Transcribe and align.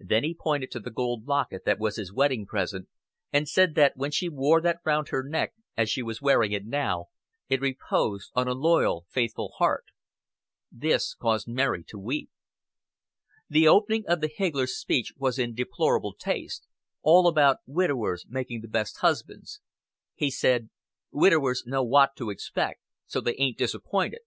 Then 0.00 0.24
he 0.24 0.34
pointed 0.34 0.72
to 0.72 0.80
the 0.80 0.90
gold 0.90 1.28
locket 1.28 1.64
that 1.64 1.78
was 1.78 1.94
his 1.98 2.12
wedding 2.12 2.46
present, 2.46 2.88
and 3.32 3.48
said 3.48 3.76
that 3.76 3.92
when 3.96 4.10
she 4.10 4.28
wore 4.28 4.60
that 4.60 4.80
round 4.84 5.10
her 5.10 5.22
neck, 5.22 5.54
as 5.76 5.88
she 5.88 6.02
was 6.02 6.20
wearing 6.20 6.50
it 6.50 6.66
now, 6.66 7.10
"it 7.48 7.60
reposed 7.60 8.32
on 8.34 8.48
a 8.48 8.54
loyal, 8.54 9.06
faithful 9.08 9.52
heart." 9.58 9.84
This 10.72 11.14
caused 11.14 11.46
Mary 11.46 11.84
to 11.84 11.96
weep. 11.96 12.28
The 13.48 13.68
opening 13.68 14.02
of 14.08 14.20
the 14.20 14.26
higgler's 14.34 14.76
speech 14.76 15.12
was 15.16 15.38
in 15.38 15.54
deplorable 15.54 16.14
taste 16.18 16.66
all 17.02 17.28
about 17.28 17.58
widowers 17.68 18.26
making 18.28 18.62
the 18.62 18.66
best 18.68 18.96
husbands. 18.98 19.60
He 20.16 20.28
said, 20.28 20.70
"Widowers 21.12 21.62
know 21.64 21.84
what 21.84 22.16
to 22.16 22.30
expect; 22.30 22.80
so 23.06 23.20
they 23.20 23.36
ain't 23.36 23.58
disappointed. 23.58 24.22